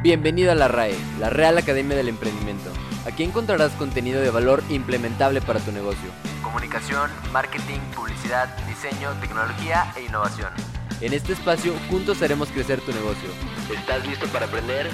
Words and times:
Bienvenido 0.00 0.52
a 0.52 0.54
la 0.54 0.68
RAE, 0.68 0.94
la 1.18 1.28
Real 1.28 1.58
Academia 1.58 1.96
del 1.96 2.08
Emprendimiento. 2.08 2.70
Aquí 3.04 3.24
encontrarás 3.24 3.72
contenido 3.72 4.20
de 4.20 4.30
valor 4.30 4.62
implementable 4.70 5.40
para 5.40 5.58
tu 5.58 5.72
negocio. 5.72 6.08
Comunicación, 6.40 7.10
marketing, 7.32 7.80
publicidad, 7.96 8.48
diseño, 8.68 9.10
tecnología 9.20 9.92
e 9.96 10.04
innovación. 10.04 10.52
En 11.00 11.12
este 11.14 11.32
espacio 11.32 11.72
juntos 11.90 12.22
haremos 12.22 12.48
crecer 12.50 12.80
tu 12.80 12.92
negocio. 12.92 13.28
¿Estás 13.74 14.06
listo 14.06 14.28
para 14.28 14.46
aprender? 14.46 14.88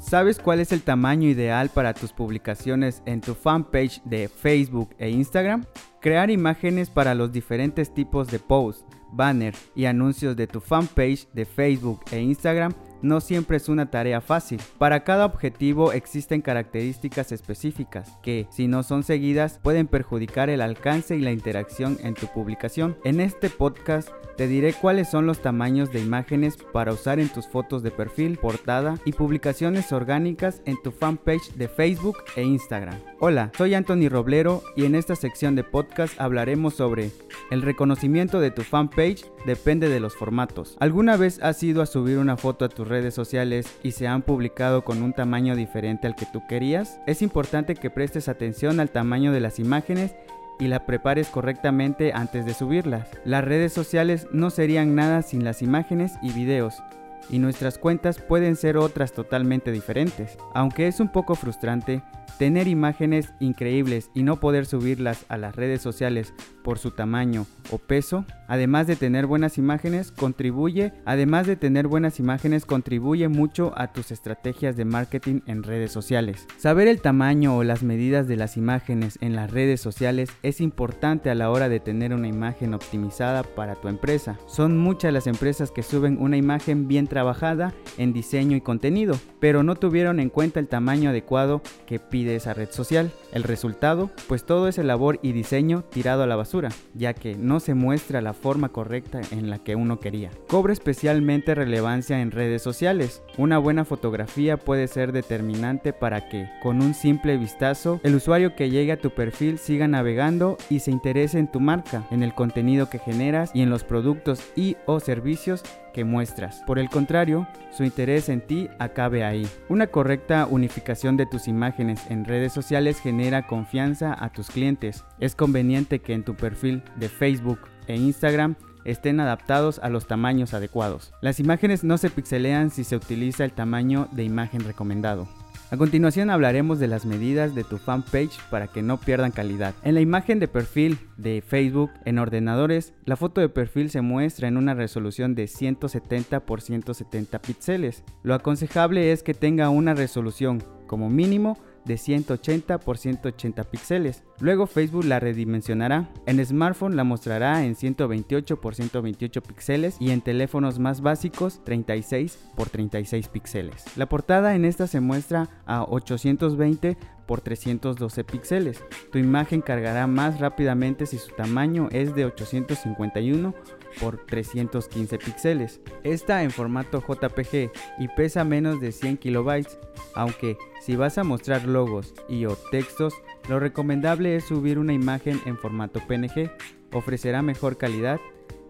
¿Sabes 0.00 0.40
cuál 0.40 0.58
es 0.58 0.72
el 0.72 0.82
tamaño 0.82 1.28
ideal 1.28 1.68
para 1.68 1.94
tus 1.94 2.12
publicaciones 2.12 3.00
en 3.06 3.20
tu 3.20 3.36
fanpage 3.36 4.02
de 4.02 4.28
Facebook 4.28 4.90
e 4.98 5.08
Instagram? 5.08 5.64
Crear 6.02 6.32
imágenes 6.32 6.90
para 6.90 7.14
los 7.14 7.30
diferentes 7.30 7.94
tipos 7.94 8.26
de 8.26 8.40
posts, 8.40 8.84
banner 9.12 9.54
y 9.76 9.84
anuncios 9.84 10.36
de 10.36 10.48
tu 10.48 10.60
fanpage 10.60 11.28
de 11.32 11.46
Facebook 11.46 12.00
e 12.10 12.18
Instagram 12.18 12.72
no 13.02 13.20
siempre 13.20 13.56
es 13.56 13.68
una 13.68 13.90
tarea 13.90 14.20
fácil. 14.20 14.60
Para 14.78 15.04
cada 15.04 15.26
objetivo 15.26 15.92
existen 15.92 16.40
características 16.40 17.32
específicas 17.32 18.16
que, 18.22 18.46
si 18.50 18.68
no 18.68 18.82
son 18.82 19.02
seguidas, 19.02 19.58
pueden 19.62 19.86
perjudicar 19.86 20.50
el 20.50 20.60
alcance 20.60 21.16
y 21.16 21.20
la 21.20 21.32
interacción 21.32 21.98
en 22.02 22.14
tu 22.14 22.26
publicación. 22.28 22.96
En 23.04 23.20
este 23.20 23.50
podcast 23.50 24.08
te 24.36 24.48
diré 24.48 24.72
cuáles 24.72 25.10
son 25.10 25.26
los 25.26 25.42
tamaños 25.42 25.92
de 25.92 26.00
imágenes 26.00 26.56
para 26.72 26.92
usar 26.92 27.20
en 27.20 27.28
tus 27.28 27.46
fotos 27.46 27.82
de 27.82 27.90
perfil, 27.90 28.38
portada 28.38 28.98
y 29.04 29.12
publicaciones 29.12 29.92
orgánicas 29.92 30.62
en 30.64 30.80
tu 30.82 30.90
fanpage 30.90 31.52
de 31.54 31.68
Facebook 31.68 32.16
e 32.36 32.42
Instagram. 32.42 32.98
Hola, 33.20 33.52
soy 33.56 33.74
Anthony 33.74 34.08
Roblero 34.08 34.62
y 34.74 34.84
en 34.84 34.94
esta 34.94 35.16
sección 35.16 35.54
de 35.54 35.64
podcast 35.64 36.18
hablaremos 36.20 36.74
sobre 36.74 37.10
el 37.50 37.62
reconocimiento 37.62 38.40
de 38.40 38.50
tu 38.50 38.62
fanpage 38.62 39.24
depende 39.44 39.88
de 39.88 40.00
los 40.00 40.16
formatos. 40.16 40.76
¿Alguna 40.80 41.16
vez 41.16 41.38
has 41.42 41.62
ido 41.62 41.82
a 41.82 41.86
subir 41.86 42.18
una 42.18 42.36
foto 42.36 42.64
a 42.64 42.68
tus 42.68 42.88
redes 42.92 43.14
sociales 43.14 43.66
y 43.82 43.92
se 43.92 44.06
han 44.06 44.20
publicado 44.22 44.84
con 44.84 45.02
un 45.02 45.14
tamaño 45.14 45.56
diferente 45.56 46.06
al 46.06 46.14
que 46.14 46.26
tú 46.26 46.46
querías? 46.46 47.00
Es 47.06 47.22
importante 47.22 47.74
que 47.74 47.88
prestes 47.90 48.28
atención 48.28 48.78
al 48.78 48.90
tamaño 48.90 49.32
de 49.32 49.40
las 49.40 49.58
imágenes 49.58 50.14
y 50.60 50.68
la 50.68 50.84
prepares 50.84 51.28
correctamente 51.28 52.12
antes 52.12 52.44
de 52.44 52.54
subirlas. 52.54 53.08
Las 53.24 53.44
redes 53.44 53.72
sociales 53.72 54.28
no 54.30 54.50
serían 54.50 54.94
nada 54.94 55.22
sin 55.22 55.42
las 55.42 55.62
imágenes 55.62 56.12
y 56.22 56.32
videos 56.32 56.82
y 57.30 57.38
nuestras 57.38 57.78
cuentas 57.78 58.18
pueden 58.18 58.56
ser 58.56 58.76
otras 58.76 59.12
totalmente 59.12 59.72
diferentes. 59.72 60.36
Aunque 60.54 60.86
es 60.86 61.00
un 61.00 61.08
poco 61.08 61.34
frustrante, 61.34 62.02
tener 62.38 62.68
imágenes 62.68 63.32
increíbles 63.40 64.10
y 64.14 64.22
no 64.22 64.40
poder 64.40 64.66
subirlas 64.66 65.24
a 65.28 65.36
las 65.36 65.56
redes 65.56 65.82
sociales 65.82 66.34
por 66.62 66.78
su 66.78 66.92
tamaño 66.92 67.46
o 67.70 67.78
peso, 67.78 68.24
además 68.48 68.86
de 68.86 68.96
tener 68.96 69.26
buenas 69.26 69.58
imágenes, 69.58 70.12
contribuye, 70.12 70.92
además 71.04 71.46
de 71.46 71.56
tener 71.56 71.88
buenas 71.88 72.20
imágenes, 72.20 72.66
contribuye 72.66 73.28
mucho 73.28 73.72
a 73.76 73.92
tus 73.92 74.10
estrategias 74.10 74.76
de 74.76 74.84
marketing 74.84 75.40
en 75.46 75.62
redes 75.62 75.92
sociales. 75.92 76.46
Saber 76.58 76.88
el 76.88 77.00
tamaño 77.00 77.56
o 77.56 77.64
las 77.64 77.82
medidas 77.82 78.28
de 78.28 78.36
las 78.36 78.56
imágenes 78.56 79.18
en 79.20 79.34
las 79.34 79.50
redes 79.50 79.80
sociales 79.80 80.30
es 80.42 80.60
importante 80.60 81.30
a 81.30 81.34
la 81.34 81.50
hora 81.50 81.68
de 81.68 81.80
tener 81.80 82.14
una 82.14 82.28
imagen 82.28 82.74
optimizada 82.74 83.42
para 83.42 83.74
tu 83.74 83.88
empresa. 83.88 84.38
Son 84.46 84.78
muchas 84.78 85.12
las 85.12 85.26
empresas 85.26 85.70
que 85.70 85.82
suben 85.82 86.18
una 86.20 86.36
imagen 86.36 86.88
bien 86.88 87.06
trabajada 87.06 87.74
en 87.98 88.12
diseño 88.12 88.56
y 88.56 88.60
contenido, 88.60 89.18
pero 89.40 89.62
no 89.62 89.74
tuvieron 89.76 90.20
en 90.20 90.30
cuenta 90.30 90.60
el 90.60 90.68
tamaño 90.68 91.10
adecuado 91.10 91.62
que 91.86 91.98
pide 92.22 92.36
esa 92.36 92.54
red 92.54 92.70
social. 92.70 93.10
El 93.32 93.42
resultado, 93.42 94.10
pues 94.28 94.44
todo 94.44 94.68
ese 94.68 94.84
labor 94.84 95.18
y 95.22 95.32
diseño 95.32 95.82
tirado 95.82 96.22
a 96.22 96.26
la 96.28 96.36
basura, 96.36 96.68
ya 96.94 97.14
que 97.14 97.34
no 97.34 97.58
se 97.58 97.74
muestra 97.74 98.20
la 98.20 98.32
forma 98.32 98.68
correcta 98.68 99.20
en 99.32 99.50
la 99.50 99.58
que 99.58 99.74
uno 99.74 99.98
quería. 99.98 100.30
Cobra 100.46 100.72
especialmente 100.72 101.56
relevancia 101.56 102.20
en 102.20 102.30
redes 102.30 102.62
sociales. 102.62 103.22
Una 103.38 103.58
buena 103.58 103.84
fotografía 103.84 104.56
puede 104.56 104.86
ser 104.86 105.10
determinante 105.10 105.92
para 105.92 106.28
que, 106.28 106.48
con 106.62 106.80
un 106.80 106.94
simple 106.94 107.36
vistazo, 107.38 108.00
el 108.04 108.14
usuario 108.14 108.54
que 108.54 108.70
llegue 108.70 108.92
a 108.92 109.00
tu 109.00 109.10
perfil 109.10 109.58
siga 109.58 109.88
navegando 109.88 110.56
y 110.70 110.78
se 110.78 110.92
interese 110.92 111.40
en 111.40 111.50
tu 111.50 111.58
marca, 111.58 112.06
en 112.12 112.22
el 112.22 112.34
contenido 112.34 112.88
que 112.88 113.00
generas 113.00 113.50
y 113.52 113.62
en 113.62 113.70
los 113.70 113.82
productos 113.82 114.40
y 114.54 114.76
o 114.86 115.00
servicios 115.00 115.64
que 115.92 116.04
muestras. 116.04 116.62
Por 116.66 116.78
el 116.78 116.88
contrario, 116.88 117.46
su 117.70 117.84
interés 117.84 118.28
en 118.28 118.40
ti 118.40 118.68
acabe 118.78 119.24
ahí. 119.24 119.46
Una 119.68 119.86
correcta 119.86 120.46
unificación 120.46 121.16
de 121.16 121.26
tus 121.26 121.48
imágenes 121.48 122.10
en 122.10 122.24
redes 122.24 122.52
sociales 122.52 123.00
genera 123.00 123.46
confianza 123.46 124.16
a 124.18 124.30
tus 124.32 124.50
clientes. 124.50 125.04
Es 125.20 125.34
conveniente 125.34 126.00
que 126.00 126.14
en 126.14 126.24
tu 126.24 126.34
perfil 126.34 126.82
de 126.96 127.08
Facebook 127.08 127.60
e 127.86 127.96
Instagram 127.96 128.56
estén 128.84 129.20
adaptados 129.20 129.78
a 129.78 129.88
los 129.88 130.06
tamaños 130.06 130.54
adecuados. 130.54 131.12
Las 131.20 131.40
imágenes 131.40 131.84
no 131.84 131.98
se 131.98 132.10
pixelean 132.10 132.70
si 132.70 132.84
se 132.84 132.96
utiliza 132.96 133.44
el 133.44 133.52
tamaño 133.52 134.08
de 134.12 134.24
imagen 134.24 134.64
recomendado. 134.64 135.28
A 135.72 135.78
continuación 135.78 136.28
hablaremos 136.28 136.78
de 136.80 136.86
las 136.86 137.06
medidas 137.06 137.54
de 137.54 137.64
tu 137.64 137.78
fanpage 137.78 138.38
para 138.50 138.66
que 138.66 138.82
no 138.82 139.00
pierdan 139.00 139.30
calidad. 139.30 139.74
En 139.84 139.94
la 139.94 140.02
imagen 140.02 140.38
de 140.38 140.46
perfil 140.46 140.98
de 141.16 141.40
Facebook 141.40 141.90
en 142.04 142.18
ordenadores, 142.18 142.92
la 143.06 143.16
foto 143.16 143.40
de 143.40 143.48
perfil 143.48 143.88
se 143.88 144.02
muestra 144.02 144.48
en 144.48 144.58
una 144.58 144.74
resolución 144.74 145.34
de 145.34 145.46
170 145.46 146.36
x 146.36 146.64
170 146.64 147.38
píxeles. 147.38 148.04
Lo 148.22 148.34
aconsejable 148.34 149.12
es 149.12 149.22
que 149.22 149.32
tenga 149.32 149.70
una 149.70 149.94
resolución 149.94 150.62
como 150.86 151.08
mínimo 151.08 151.56
de 151.84 151.96
180 151.96 152.78
por 152.78 152.98
180 152.98 153.64
píxeles. 153.64 154.22
Luego 154.40 154.66
Facebook 154.66 155.04
la 155.04 155.20
redimensionará. 155.20 156.08
En 156.26 156.44
smartphone 156.44 156.96
la 156.96 157.04
mostrará 157.04 157.64
en 157.64 157.74
128 157.74 158.60
por 158.60 158.74
128 158.74 159.42
píxeles 159.42 159.96
y 160.00 160.10
en 160.10 160.20
teléfonos 160.20 160.78
más 160.78 161.00
básicos 161.00 161.62
36 161.64 162.38
por 162.56 162.68
36 162.68 163.28
píxeles. 163.28 163.84
La 163.96 164.06
portada 164.06 164.54
en 164.54 164.64
esta 164.64 164.86
se 164.86 165.00
muestra 165.00 165.48
a 165.66 165.84
820 165.84 166.96
por 167.26 167.40
312 167.40 168.24
píxeles. 168.24 168.84
Tu 169.10 169.18
imagen 169.18 169.60
cargará 169.60 170.06
más 170.06 170.40
rápidamente 170.40 171.06
si 171.06 171.18
su 171.18 171.32
tamaño 171.34 171.88
es 171.92 172.14
de 172.14 172.26
851 172.26 173.54
por 174.00 174.24
315 174.26 175.18
píxeles. 175.18 175.80
Está 176.02 176.42
en 176.42 176.50
formato 176.50 177.02
JPG 177.06 177.70
y 177.98 178.08
pesa 178.16 178.44
menos 178.44 178.80
de 178.80 178.92
100 178.92 179.18
kilobytes, 179.18 179.78
aunque 180.14 180.56
si 180.80 180.96
vas 180.96 181.18
a 181.18 181.24
mostrar 181.24 181.66
logos 181.66 182.14
y 182.28 182.46
o 182.46 182.56
textos, 182.56 183.14
lo 183.48 183.60
recomendable 183.60 184.36
es 184.36 184.44
subir 184.44 184.78
una 184.78 184.92
imagen 184.92 185.40
en 185.46 185.56
formato 185.56 186.00
PNG, 186.06 186.50
ofrecerá 186.92 187.42
mejor 187.42 187.76
calidad 187.76 188.20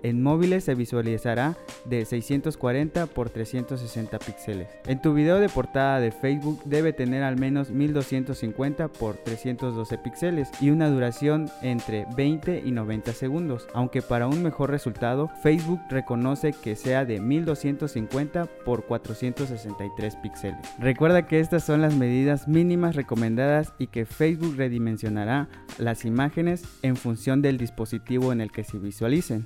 en 0.02 0.22
móviles 0.22 0.64
se 0.64 0.74
visualizará 0.74 1.56
de 1.84 2.04
640 2.04 3.06
por 3.06 3.30
360 3.30 4.18
píxeles. 4.18 4.68
En 4.86 5.00
tu 5.00 5.14
video 5.14 5.40
de 5.40 5.48
portada 5.48 6.00
de 6.00 6.12
Facebook 6.12 6.60
debe 6.64 6.92
tener 6.92 7.22
al 7.22 7.38
menos 7.38 7.70
1250 7.70 8.88
por 8.88 9.16
312 9.16 9.98
píxeles 9.98 10.50
y 10.60 10.70
una 10.70 10.90
duración 10.90 11.50
entre 11.62 12.06
20 12.16 12.62
y 12.64 12.70
90 12.70 13.12
segundos, 13.12 13.68
aunque 13.74 14.02
para 14.02 14.26
un 14.26 14.42
mejor 14.42 14.70
resultado 14.70 15.30
Facebook 15.42 15.80
reconoce 15.88 16.52
que 16.52 16.76
sea 16.76 17.04
de 17.04 17.20
1250 17.20 18.46
por 18.64 18.84
463 18.84 20.16
píxeles. 20.16 20.58
Recuerda 20.78 21.26
que 21.26 21.40
estas 21.40 21.64
son 21.64 21.80
las 21.80 21.94
medidas 21.94 22.48
mínimas 22.48 22.96
recomendadas 22.96 23.72
y 23.78 23.86
que 23.86 24.06
Facebook 24.06 24.56
redimensionará 24.56 25.48
las 25.78 26.04
imágenes 26.04 26.64
en 26.82 26.96
función 26.96 27.42
del 27.42 27.58
dispositivo 27.58 28.32
en 28.32 28.40
el 28.40 28.50
que 28.50 28.64
se 28.64 28.78
visualicen 28.78 29.44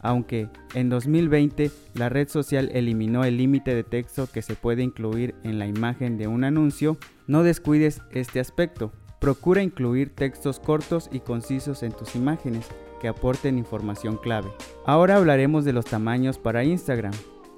aunque 0.00 0.48
en 0.74 0.88
2020 0.88 1.70
la 1.94 2.08
red 2.08 2.28
social 2.28 2.70
eliminó 2.72 3.24
el 3.24 3.36
límite 3.36 3.74
de 3.74 3.84
texto 3.84 4.28
que 4.32 4.42
se 4.42 4.54
puede 4.54 4.82
incluir 4.82 5.34
en 5.44 5.58
la 5.58 5.66
imagen 5.66 6.18
de 6.18 6.26
un 6.26 6.44
anuncio, 6.44 6.96
no 7.26 7.42
descuides 7.42 8.02
este 8.12 8.40
aspecto. 8.40 8.92
Procura 9.20 9.62
incluir 9.62 10.14
textos 10.14 10.60
cortos 10.60 11.08
y 11.12 11.20
concisos 11.20 11.82
en 11.82 11.92
tus 11.92 12.14
imágenes 12.14 12.68
que 13.00 13.08
aporten 13.08 13.58
información 13.58 14.16
clave. 14.16 14.50
Ahora 14.84 15.16
hablaremos 15.16 15.64
de 15.64 15.72
los 15.72 15.84
tamaños 15.84 16.38
para 16.38 16.64
Instagram. 16.64 17.12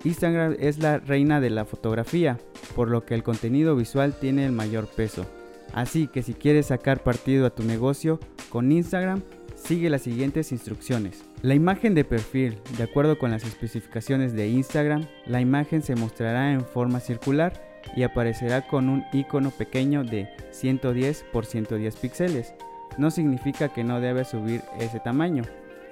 Instagram 0.05 0.57
es 0.59 0.79
la 0.79 0.99
reina 0.99 1.41
de 1.41 1.51
la 1.51 1.67
fotografía, 1.67 2.39
por 2.75 2.89
lo 2.89 3.05
que 3.05 3.15
el 3.15 3.23
contenido 3.23 3.77
visual 3.77 4.15
tiene 4.19 4.47
el 4.47 4.53
mayor 4.53 4.87
peso. 4.87 5.27
Así 5.73 6.09
que 6.09 6.23
si 6.23 6.35
quieres 6.35 6.67
sacar 6.67 7.03
partido 7.03 7.47
a 7.47 7.51
tu 7.51 7.63
negocio 7.63 8.19
con 8.49 8.73
Instagram, 8.73 9.23
sigue 9.61 9.91
las 9.91 10.03
siguientes 10.03 10.53
instrucciones. 10.53 11.25
La 11.43 11.55
imagen 11.55 11.95
de 11.95 12.05
perfil, 12.05 12.59
de 12.77 12.83
acuerdo 12.83 13.19
con 13.19 13.31
las 13.31 13.45
especificaciones 13.45 14.33
de 14.33 14.49
Instagram, 14.49 15.07
la 15.27 15.41
imagen 15.41 15.83
se 15.83 15.95
mostrará 15.95 16.53
en 16.53 16.65
forma 16.65 17.01
circular 17.01 17.53
y 17.97 18.03
aparecerá 18.03 18.67
con 18.67 18.89
un 18.89 19.05
icono 19.13 19.51
pequeño 19.51 20.05
de 20.05 20.29
110 20.51 21.25
por 21.33 21.47
110 21.47 21.97
píxeles. 21.97 22.55
No 22.99 23.11
significa 23.11 23.69
que 23.69 23.85
no 23.85 24.01
debe 24.01 24.25
subir 24.25 24.63
ese 24.79 25.01
tamaño. 25.01 25.45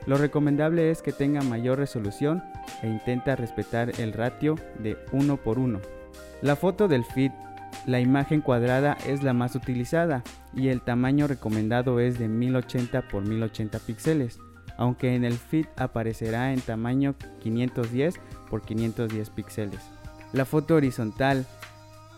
Lo 0.06 0.16
recomendable 0.16 0.90
es 0.90 1.02
que 1.02 1.12
tenga 1.12 1.42
mayor 1.42 1.78
resolución 1.78 2.42
e 2.82 2.88
intenta 2.88 3.36
respetar 3.36 3.92
el 4.00 4.12
ratio 4.12 4.56
de 4.78 4.96
1 5.12 5.36
por 5.38 5.58
1. 5.58 5.80
La 6.42 6.56
foto 6.56 6.88
del 6.88 7.04
feed 7.04 7.32
la 7.88 8.00
imagen 8.00 8.42
cuadrada 8.42 8.98
es 9.06 9.22
la 9.22 9.32
más 9.32 9.54
utilizada 9.54 10.22
y 10.54 10.68
el 10.68 10.82
tamaño 10.82 11.26
recomendado 11.26 12.00
es 12.00 12.18
de 12.18 12.28
1080 12.28 13.08
por 13.08 13.22
1080 13.26 13.78
píxeles. 13.78 14.38
aunque 14.76 15.16
en 15.16 15.24
el 15.24 15.32
feed 15.32 15.66
aparecerá 15.76 16.52
en 16.52 16.60
tamaño 16.60 17.16
510 17.40 18.14
por 18.48 18.62
510 18.62 19.30
píxeles. 19.30 19.80
La 20.32 20.44
foto 20.44 20.76
horizontal 20.76 21.46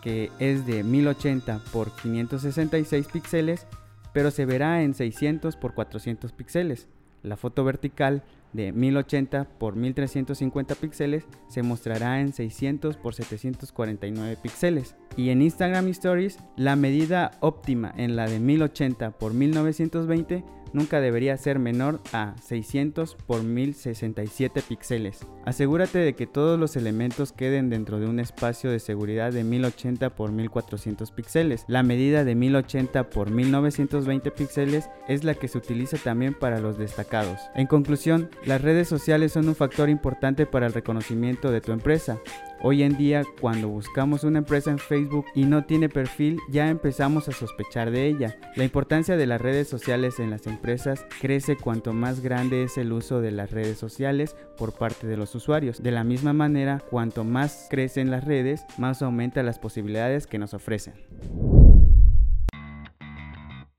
que 0.03 0.29
es 0.39 0.67
de 0.67 0.83
1080 0.83 1.61
por 1.71 1.95
566 1.95 3.07
píxeles, 3.07 3.65
pero 4.13 4.29
se 4.29 4.45
verá 4.45 4.83
en 4.83 4.93
600 4.93 5.55
por 5.55 5.73
400 5.73 6.33
píxeles. 6.33 6.87
La 7.23 7.37
foto 7.37 7.63
vertical 7.63 8.23
de 8.53 8.71
1080 8.71 9.47
por 9.57 9.75
1350 9.75 10.75
píxeles 10.75 11.25
se 11.47 11.63
mostrará 11.63 12.19
en 12.21 12.33
600 12.33 12.97
por 12.97 13.13
749 13.13 14.37
píxeles. 14.41 14.95
Y 15.17 15.29
en 15.29 15.41
Instagram 15.41 15.87
Stories, 15.89 16.39
la 16.55 16.75
medida 16.75 17.31
óptima 17.39 17.93
en 17.97 18.15
la 18.15 18.27
de 18.27 18.39
1080 18.39 19.11
por 19.11 19.33
1920 19.33 20.43
nunca 20.73 21.01
debería 21.01 21.37
ser 21.37 21.59
menor 21.59 21.99
a 22.13 22.35
600 22.41 23.15
por 23.25 23.43
1067 23.43 24.61
píxeles. 24.67 25.25
Asegúrate 25.45 25.99
de 25.99 26.13
que 26.13 26.27
todos 26.27 26.59
los 26.59 26.75
elementos 26.75 27.31
queden 27.31 27.69
dentro 27.69 27.99
de 27.99 28.07
un 28.07 28.19
espacio 28.19 28.69
de 28.69 28.79
seguridad 28.79 29.31
de 29.31 29.43
1080 29.43 30.11
por 30.11 30.31
1400 30.31 31.11
píxeles. 31.11 31.65
La 31.67 31.83
medida 31.83 32.23
de 32.23 32.35
1080 32.35 33.09
por 33.09 33.31
1920 33.31 34.31
píxeles 34.31 34.89
es 35.07 35.23
la 35.23 35.33
que 35.33 35.47
se 35.47 35.57
utiliza 35.57 35.97
también 35.97 36.33
para 36.33 36.59
los 36.59 36.77
destacados. 36.77 37.39
En 37.55 37.67
conclusión, 37.67 38.29
las 38.45 38.61
redes 38.61 38.87
sociales 38.87 39.31
son 39.31 39.47
un 39.47 39.55
factor 39.55 39.89
importante 39.89 40.45
para 40.45 40.67
el 40.67 40.73
reconocimiento 40.73 41.51
de 41.51 41.61
tu 41.61 41.71
empresa. 41.71 42.19
Hoy 42.63 42.83
en 42.83 42.95
día, 42.95 43.23
cuando 43.39 43.69
buscamos 43.69 44.23
una 44.23 44.37
empresa 44.37 44.69
en 44.69 44.77
Facebook 44.77 45.25
y 45.33 45.45
no 45.45 45.65
tiene 45.65 45.89
perfil, 45.89 46.39
ya 46.47 46.67
empezamos 46.67 47.27
a 47.27 47.31
sospechar 47.31 47.89
de 47.89 48.05
ella. 48.05 48.37
La 48.55 48.63
importancia 48.63 49.17
de 49.17 49.25
las 49.25 49.41
redes 49.41 49.67
sociales 49.67 50.19
en 50.19 50.29
las 50.29 50.45
empresas 50.45 51.07
crece 51.19 51.57
cuanto 51.57 51.91
más 51.91 52.19
grande 52.19 52.61
es 52.61 52.77
el 52.77 52.93
uso 52.93 53.19
de 53.19 53.31
las 53.31 53.49
redes 53.49 53.79
sociales 53.79 54.35
por 54.59 54.73
parte 54.73 55.07
de 55.07 55.17
los 55.17 55.33
usuarios. 55.33 55.81
De 55.81 55.89
la 55.89 56.03
misma 56.03 56.33
manera, 56.33 56.83
cuanto 56.87 57.23
más 57.23 57.65
crecen 57.67 58.11
las 58.11 58.25
redes, 58.25 58.63
más 58.77 59.01
aumentan 59.01 59.47
las 59.47 59.57
posibilidades 59.57 60.27
que 60.27 60.37
nos 60.37 60.53
ofrecen. 60.53 60.93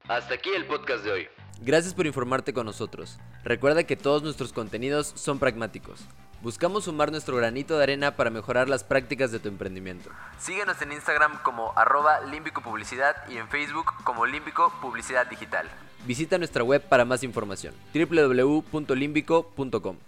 Hasta 0.09 0.35
aquí 0.35 0.51
el 0.57 0.65
podcast 0.67 1.05
de 1.05 1.13
hoy. 1.13 1.27
Gracias 1.61 1.95
por 1.95 2.09
informarte 2.09 2.53
con 2.53 2.67
nosotros. 2.67 3.21
Recuerda 3.45 3.85
que 3.85 3.95
todos 3.95 4.25
nuestros 4.25 4.53
contenidos 4.53 5.13
son 5.15 5.39
pragmáticos. 5.39 6.05
Buscamos 6.43 6.85
sumar 6.85 7.13
nuestro 7.13 7.37
granito 7.37 7.77
de 7.77 7.85
arena 7.85 8.17
para 8.17 8.29
mejorar 8.29 8.69
las 8.69 8.83
prácticas 8.83 9.31
de 9.31 9.39
tu 9.39 9.49
emprendimiento. 9.49 10.11
Síguenos 10.41 10.83
en 10.83 10.91
Instagram 10.91 11.41
como 11.45 11.73
arroba 11.77 12.21
límbico 12.23 12.63
publicidad 12.63 13.15
y 13.29 13.37
en 13.37 13.47
Facebook 13.47 13.93
como 14.03 14.27
límbico 14.27 14.73
publicidad 14.83 15.29
digital. 15.29 15.71
Visita 16.05 16.39
nuestra 16.39 16.65
web 16.65 16.83
para 16.83 17.05
más 17.05 17.23
información 17.23 17.75
www.limbico.com. 17.95 19.99